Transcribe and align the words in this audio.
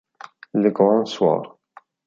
Le 0.53 0.71
grand 0.71 1.05
soir 1.05 1.57